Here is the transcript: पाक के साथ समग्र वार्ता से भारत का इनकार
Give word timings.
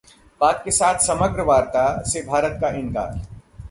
पाक 0.41 0.61
के 0.65 0.71
साथ 0.71 0.99
समग्र 0.99 1.41
वार्ता 1.41 1.85
से 2.03 2.21
भारत 2.21 2.57
का 2.61 2.69
इनकार 2.77 3.19